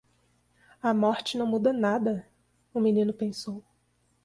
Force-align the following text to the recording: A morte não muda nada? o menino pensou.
A 0.81 0.95
morte 0.95 1.37
não 1.37 1.45
muda 1.45 1.71
nada? 1.71 2.27
o 2.73 2.79
menino 2.79 3.13
pensou. 3.13 3.63